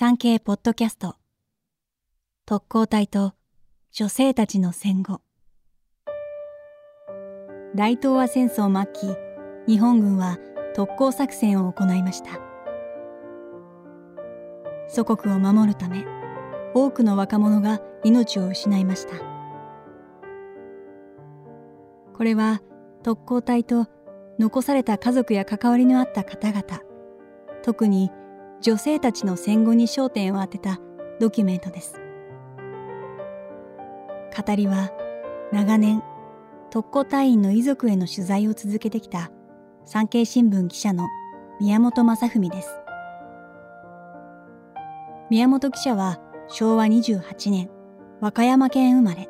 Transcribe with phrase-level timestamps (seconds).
[0.00, 1.16] 産経ポッドキャスト。
[2.46, 3.32] 特攻隊と
[3.90, 5.22] 女性たちの戦後。
[7.74, 9.18] 大東亜戦争末期
[9.66, 10.38] 日本軍は
[10.76, 12.38] 特攻作戦を行いました。
[14.86, 16.06] 祖国を守るため
[16.74, 19.16] 多くの若者が命を失いました。
[22.16, 22.62] これは
[23.02, 23.88] 特攻隊と
[24.38, 26.62] 残された家族や関わりのあった方々
[27.64, 28.12] 特に
[28.60, 30.80] 女性たちの戦後に焦点を当てた
[31.20, 32.00] ドキュメントです。
[34.36, 34.90] 語りは
[35.52, 36.02] 長年
[36.70, 39.30] 特攻隊員の遺族への取材を続けてきた
[39.86, 41.06] 産経新聞記者の
[41.60, 42.68] 宮本正文です。
[45.30, 47.70] 宮本記者は昭和28年
[48.20, 49.28] 和歌山県生まれ。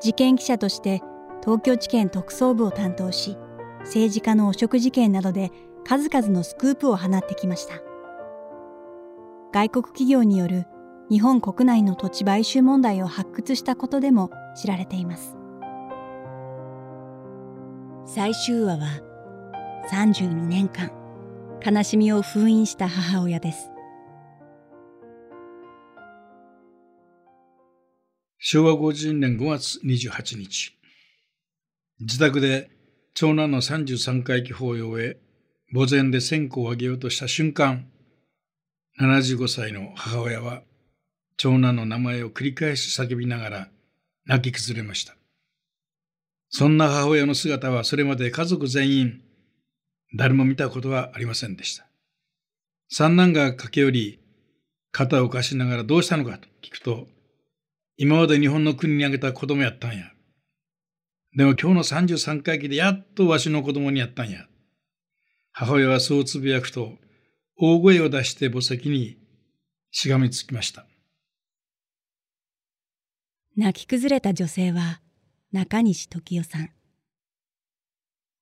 [0.00, 1.02] 事件記者として
[1.42, 3.36] 東京地検特捜部を担当し
[3.80, 5.50] 政治家の汚職事件などで
[5.88, 7.80] 数々のスクープを放ってきました。
[9.52, 10.64] 外国企業による
[11.08, 15.36] 日本国内の土地買収問題を発掘したことでも知られています。
[18.04, 19.00] 最終話は
[19.92, 20.90] 32年間
[21.64, 23.70] 悲しみを封印した母親です。
[28.38, 30.76] 昭和50年5月28日。
[32.00, 32.70] 自宅で
[33.14, 35.18] 長男の33回忌法要へ
[35.72, 37.86] 墓前で線香をあげようとした瞬間
[39.00, 40.62] 75歳の母親は
[41.36, 43.68] 長男の名前を繰り返し叫びながら
[44.26, 45.16] 泣き崩れました。
[46.50, 49.20] そんな母親の姿はそれまで家族全員
[50.16, 51.86] 誰も見たことはありませんでした。
[52.88, 54.20] 三男が駆け寄り
[54.92, 57.08] 肩を貸しながらどうしたのかと聞くと
[57.96, 60.12] 今まで日本の国にあげた子供やったんや。
[61.36, 64.46] でも今日の33回忌でやっとわしの子供にやったんや。
[65.58, 66.98] 母親はそうつぶやくと、
[67.56, 69.16] 大声を出して墓石に
[69.90, 70.84] しがみつきました。
[73.56, 75.00] 泣き崩れた女性は
[75.52, 76.68] 中西時代さん。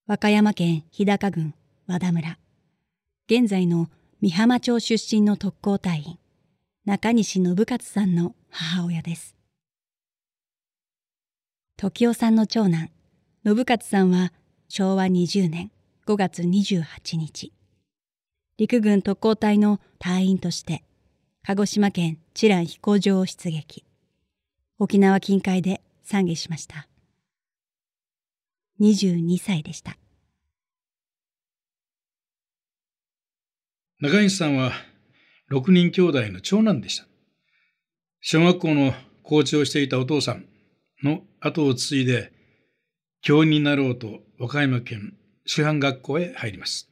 [0.08, 1.54] 和歌山県日高郡
[1.86, 2.36] 和田村。
[3.30, 3.90] 現在の
[4.20, 6.18] 美浜町出身の特攻隊員、
[6.84, 9.36] 中西信勝さんの母親です。
[11.76, 12.90] 時代さんの長男、
[13.46, 14.32] 信勝さんは
[14.66, 15.70] 昭和20年
[16.06, 17.52] 5月28日、
[18.58, 20.84] 陸軍特攻隊の隊員として、
[21.42, 23.86] 鹿児島県知覧飛行場を出撃。
[24.78, 26.88] 沖縄近海で参下しました。
[28.80, 29.96] 22歳でした。
[34.00, 34.72] 中西さんは
[35.50, 37.06] 6人兄弟の長男でした。
[38.20, 40.44] 小学校の校長をしていたお父さん、
[41.02, 42.30] の後を継いで
[43.22, 45.14] 教員になろうと和歌山県
[45.46, 46.90] 師範学校へ入ります。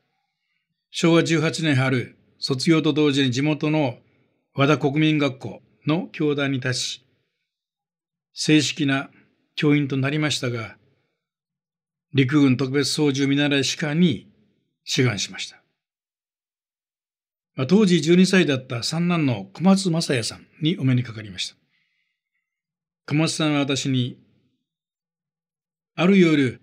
[0.91, 3.99] 昭和18年春、卒業と同時に地元の
[4.55, 7.07] 和田国民学校の教団に立ち、
[8.35, 9.11] 正式な
[9.55, 10.77] 教員となりましたが、
[12.15, 14.29] 陸軍特別操縦見習い士官に
[14.85, 15.63] 志願しました。
[17.67, 21.57] 当時12歳だった三男の小松正也さんにお目にかかりました。
[23.07, 24.19] 小松さんは私に、
[25.95, 26.62] ある夜、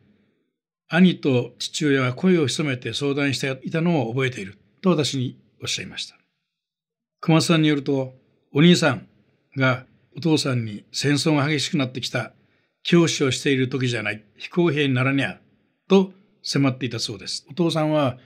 [0.92, 6.16] 兄と父親が声を潜めて相談していたのを覚えていると私におっしゃいました。
[7.22, 8.16] 小松さんによると、
[8.54, 9.08] お兄さん
[9.56, 9.86] が
[10.18, 12.32] お父さんに戦争が激しくなってきた
[12.82, 15.40] 教師をしている時じゃない、非公平にならにゃ、
[15.88, 16.12] と
[16.42, 17.46] 迫っていたそうです。
[17.52, 18.18] お父さんは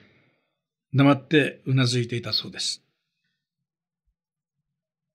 [0.94, 2.81] 黙ってうなずいていたそうです。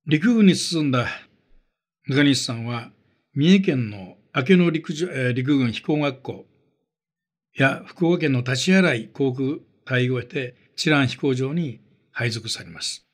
[0.06, 1.06] 陸軍に進んだ
[2.08, 2.90] 中西さんは
[3.34, 4.92] 三重県の明野陸
[5.34, 6.46] 陸軍飛行学校
[7.58, 11.80] や福岡県の立ち洗航空隊を経て知覧飛行場に
[12.12, 13.04] 配属されます。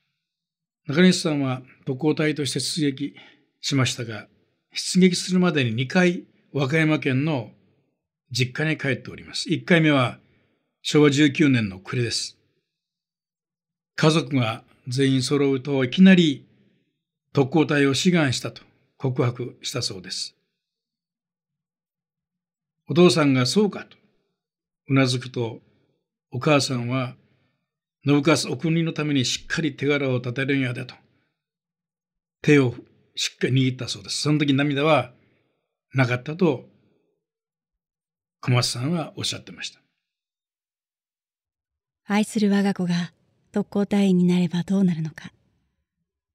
[0.86, 3.16] 中西さんは特攻隊として出撃
[3.62, 4.26] しましたが、
[4.74, 7.52] 出撃するまでに2回和歌山県の
[8.30, 9.48] 実家に帰っております。
[9.48, 10.18] 1回目は
[10.82, 12.36] 昭和19年の暮れです。
[13.96, 16.46] 家族が全員揃うといきなり
[17.32, 18.60] 特攻隊を志願したと
[18.98, 20.36] 告白したそうです。
[22.90, 24.03] お父さんがそうかと
[24.88, 25.60] うなずくと、
[26.30, 27.16] お母さんは、
[28.06, 30.94] 信勝お国のためにしっかり手柄を立てるんやでと、
[32.42, 32.74] 手を
[33.16, 34.20] しっかり握ったそうです。
[34.20, 35.12] その時涙は
[35.94, 36.68] なかったと、
[38.42, 39.80] 小松さんはおっしゃってました。
[42.06, 43.12] 愛する我が子が
[43.52, 45.32] 特攻隊員になればどうなるのか。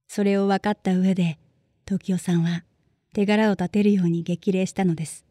[0.08, 1.38] それを分かった上で、
[1.86, 2.64] 時代さんは
[3.14, 5.29] 手柄を立てるように激励したのです。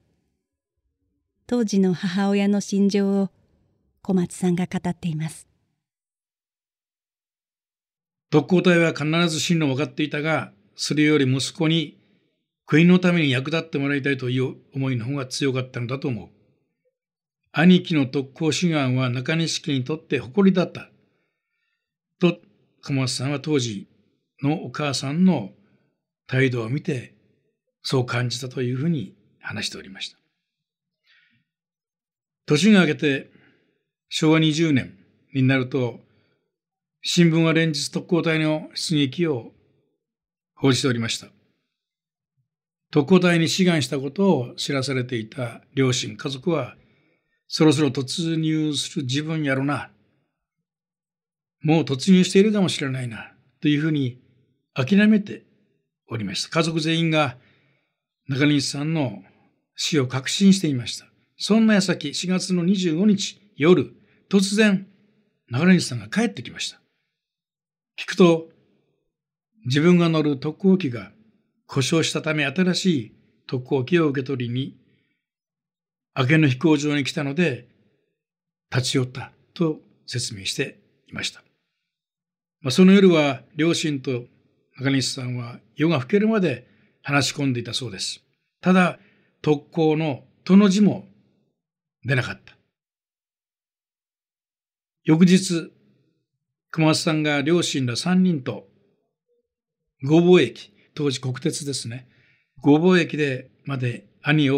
[1.51, 3.31] 当時の母親の心情を
[4.03, 5.49] 小松さんが語っています。
[8.31, 11.97] 特攻隊は必ず進路を分かっていたが、それより息子に
[12.67, 16.29] 国のために役立ってもらいたいという思いの方が強かったのだと思う。
[17.53, 20.91] 兄貴の特攻志願は中西家にとって誇りだった。
[22.21, 22.37] と、
[22.83, 23.89] 小松さんは当時
[24.43, 25.53] のお母さんの
[26.27, 27.15] 態度を見て、
[27.81, 30.18] そう感じたというふうに話しておりました。
[32.49, 33.31] 年が明けて
[34.09, 34.95] 昭和20年
[35.35, 36.01] になると、
[37.03, 39.53] 新聞は連日特攻隊の出撃を
[40.55, 41.29] 報じておりました。
[42.91, 46.75] 特攻隊に志願したことを知らされていた両親、家族は、
[47.49, 49.91] そろそろ突入する自分やろな。
[51.63, 53.33] もう突入しているかもしれないな。
[53.61, 54.23] というふうに
[54.73, 55.43] 諦めて
[56.09, 56.49] おりました。
[56.49, 57.37] 家族全員が
[58.27, 59.23] 中西さんの
[59.77, 61.09] 死を確信していました。
[61.39, 63.95] そんな矢先、4月の25日夜、
[64.29, 64.89] 突然、
[65.49, 66.81] 中西さんが帰ってきました。
[67.97, 68.49] 聞くと、
[69.65, 71.13] 自分が乗る特攻機が
[71.67, 73.13] 故障したため新しい
[73.47, 74.77] 特攻機を受け取りに、
[76.17, 77.69] 明けの飛行場に来たので、
[78.75, 81.43] 立ち寄ったと説明していました。
[82.63, 84.25] まあ、その夜は両親と
[84.77, 86.67] 中西さんは夜が更けるまで
[87.03, 88.25] 話し込んでいたそうです。
[88.61, 88.99] ただ、
[89.41, 91.08] 特攻のとの字も
[92.05, 92.57] 出なかった。
[95.05, 95.73] 翌日、
[96.71, 98.69] 熊松さんが両親ら3人と、
[100.05, 102.09] ごぼう駅、当時国鉄ですね、
[102.61, 104.57] ごぼう駅でまで兄を、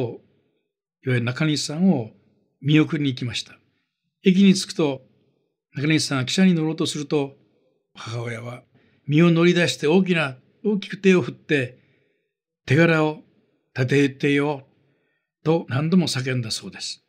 [1.06, 2.10] いわゆる中西さんを
[2.60, 3.58] 見送りに行きました。
[4.22, 5.02] 駅に着くと、
[5.74, 7.36] 中西さんが汽車に乗ろうとすると、
[7.94, 8.62] 母親は
[9.06, 11.78] 身を乗り出して大きな、大きく手を振って、
[12.66, 13.22] 手柄を
[13.74, 14.66] 立ててよ、
[15.44, 17.04] と何度も叫んだそうです。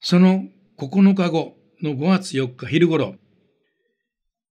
[0.00, 0.44] その
[0.78, 3.16] 9日後の5月4日昼頃、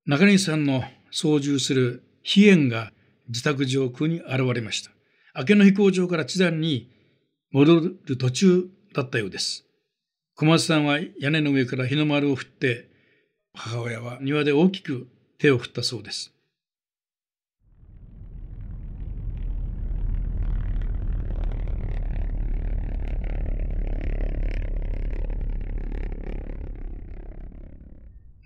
[0.06, 2.92] 中西さんの操縦する飛燕が
[3.30, 4.92] 自宅上空に現れました。
[5.38, 6.90] 明けの飛行場から地団に
[7.52, 9.66] 戻る途中だったようです。
[10.36, 12.90] 小松さんは屋根の上から日の丸を振って、
[13.54, 15.08] 母親は庭で大きく
[15.38, 16.34] 手を振ったそうです。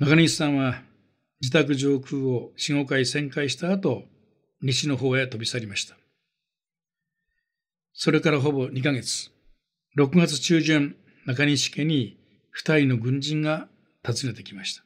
[0.01, 0.81] 中西さんは
[1.41, 4.05] 自宅上空を4、5回旋回した後、
[4.59, 5.95] 西の方へ飛び去りました。
[7.93, 9.29] それからほぼ2ヶ月、
[9.99, 10.95] 6月中旬、
[11.27, 12.17] 中西家に
[12.59, 13.67] 2人の軍人が
[14.03, 14.83] 訪ねてきました。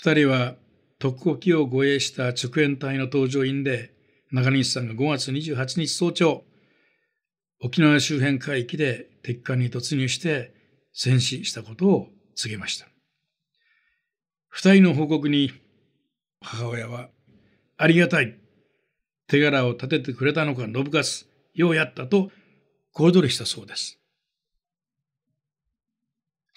[0.00, 0.54] 2人は
[1.00, 3.92] 特攻機を護衛した直縁隊の搭乗員で、
[4.30, 6.44] 中西さんが5月28日早朝、
[7.60, 10.54] 沖縄周辺海域で敵艦に突入して
[10.92, 12.89] 戦死したことを告げました。
[14.50, 15.52] 二人の報告に
[16.40, 17.08] 母親は、
[17.76, 18.36] ありがたい。
[19.26, 22.30] 手柄を立ててくれたのか、信勝、ようやったと
[22.92, 24.00] 小躍りしたそうです。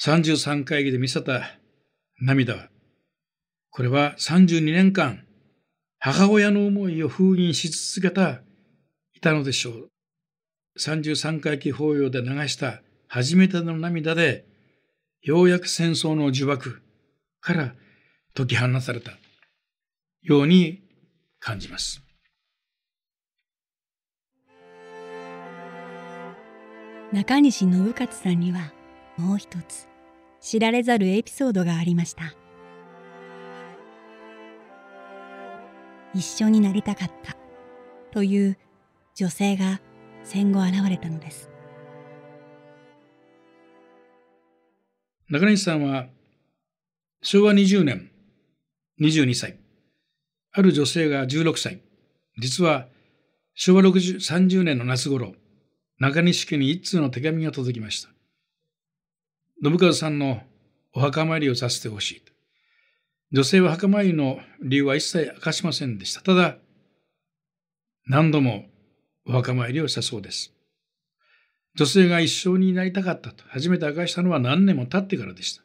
[0.02, 1.44] 33会議で見せた
[2.20, 2.70] 涙は、
[3.70, 5.26] これは32年間、
[6.00, 8.42] 母親の思いを封印し続けた、
[9.14, 9.90] いたのでしょう。
[10.80, 14.46] 33回忌法要で流した初めての涙で、
[15.22, 16.58] ようやく戦争の呪縛
[17.40, 17.76] から
[18.36, 19.12] 解き放された
[20.24, 20.82] ように
[21.40, 22.02] 感じます。
[27.12, 28.74] 中西信勝さんには
[29.18, 29.88] もう一つ
[30.40, 32.34] 知られざるエピソードがありました。
[36.16, 37.38] 一緒になりたかった
[38.12, 38.58] という
[39.14, 39.80] 女性が
[40.24, 41.52] 戦後現れたのです。
[45.30, 46.08] 中西さんは
[47.22, 48.13] 昭和20年
[49.04, 49.58] 22歳。
[50.54, 51.82] ある女性が16歳。
[52.38, 52.88] 実は
[53.54, 55.34] 昭和30年の夏頃、
[56.00, 58.10] 中西家に一通の手紙が届きました。
[59.62, 60.42] 信和さんの
[60.94, 62.22] お墓参りをさせてほしい。
[63.34, 66.22] 女性は墓参りの理由は一切明かしませんでした。
[66.22, 66.58] ただ、
[68.08, 68.66] 何度も
[69.26, 70.54] お墓参りをしたそうです。
[71.76, 75.63] 女性が一生になりたかったと初めて明かしたのは何年も経ってからでした。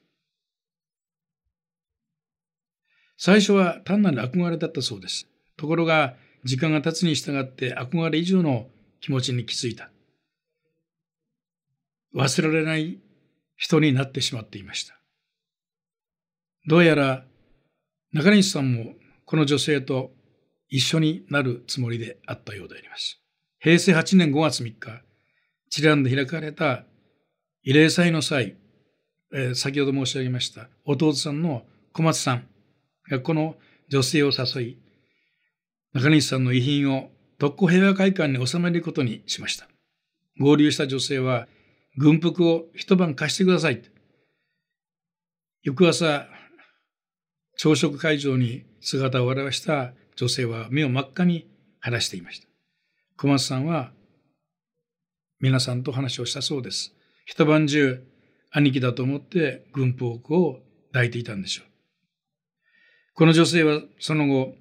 [3.19, 5.27] 最初は単なる憧れだったそうです。
[5.57, 8.69] ところが、時間が経つに従って憧れ以上の
[9.01, 9.91] 気持ちに気づいた。
[12.15, 12.99] 忘れられない
[13.57, 14.95] 人になってしまっていました。
[16.69, 17.25] どうやら
[18.13, 18.95] 中西さんも
[19.25, 20.13] この女性と
[20.69, 23.21] 一緒になるつもりであったようであります。
[23.59, 25.03] 平成8年5月3日、
[25.71, 26.85] チランで開かれた
[27.67, 28.57] 慰霊祭の際、
[29.33, 32.47] えー、先ほど申し上げました弟さんの小松さん
[33.23, 33.57] この
[33.88, 34.79] 女性を誘い、
[35.95, 39.69] 中西さんの遺品を特攻平和会館に収めることにしました。
[40.38, 41.49] 合流した女性は、
[41.97, 43.83] 軍服を一晩貸してください。
[45.62, 46.29] 翌朝、
[47.57, 51.49] 朝食会場に姿を現した女性は目を真っ赤に
[51.81, 52.47] 晴らしていました。
[53.17, 53.93] 小松さんは
[55.41, 56.95] 皆さんと話をしたそうです。
[57.25, 58.05] 一晩中
[58.50, 60.61] 兄貴だと思って軍服を
[60.93, 61.68] 抱いていたんでしょう。
[63.19, 64.55] この女性はその後、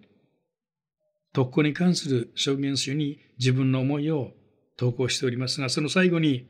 [1.31, 4.31] 特攻に関する証言集に自分の思いを
[4.77, 6.47] 投稿しておりますが、その最後に、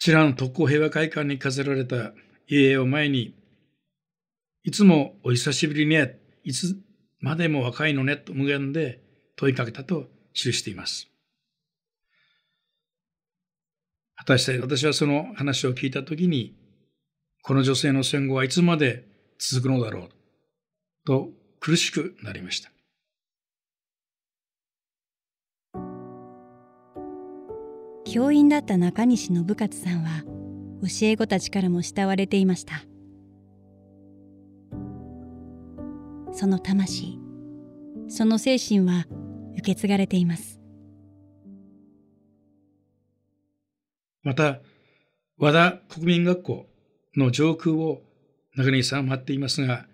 [0.00, 2.12] チラの特攻平和会館に飾られた
[2.48, 3.36] 遺影を前に、
[4.64, 6.74] いつもお久しぶりね、いつ
[7.20, 9.00] までも若いのねと無限で
[9.36, 11.06] 問いかけたと記しています。
[14.16, 16.56] 果たして私はその話を聞いたときに、
[17.42, 19.07] この女性の戦後はいつまで
[19.38, 20.08] 続くのだろう
[21.06, 21.30] と
[21.60, 22.70] 苦しくなりました。
[28.10, 30.22] 教員だった中西信勝さんは
[30.80, 32.84] 教え子たちからも慕われていました
[36.32, 37.18] その魂
[38.08, 39.04] その精神は
[39.58, 40.58] 受け継がれています
[44.22, 44.60] また
[45.36, 46.66] 和田国民学校
[47.14, 48.00] の上空を
[48.58, 49.86] 中西さんは待っていますが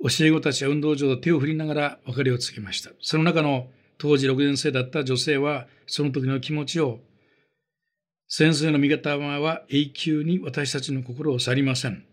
[0.00, 7.00] 教え子たちは運動場で手を振りながら別れを告げましたその中の当時6年生だった女性はその時の気持ちを
[8.28, 12.04] 先生の味方は永久に私たちの心を去りません。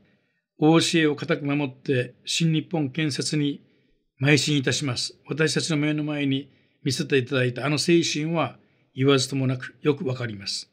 [0.59, 3.61] 教えを固く守って新日本建設に
[4.21, 5.15] 邁進いたします。
[5.27, 6.51] 私たちの目の前に
[6.83, 8.57] 見せていただいたあの精神は
[8.93, 10.69] 言わずともなくよくわかります。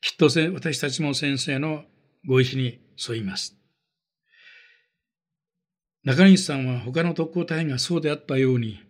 [0.00, 1.82] きっと私たちも先生の
[2.26, 3.55] ご意志に沿います。
[6.06, 8.80] 中西さんは他の特攻隊員がそうであったように、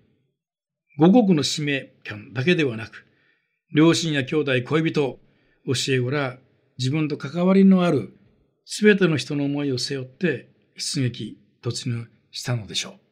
[0.99, 3.07] 五国の使命感だけではなく、
[3.75, 5.19] 両親や兄弟、恋人、教
[5.95, 6.37] え子ら
[6.79, 8.15] 自分と関わりのある
[8.67, 13.06] 全ての人の思いを背負って出撃突入したのでしょう。